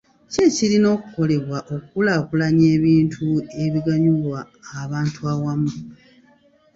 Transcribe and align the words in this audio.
Ki 0.31 0.39
ekirina 0.47 0.87
okukolebwa 0.95 1.57
okukulaakulanya 1.75 2.65
ebintu 2.75 3.25
ebiganyulwa 3.63 4.39
abantu 4.83 5.19
awamu. 5.31 5.73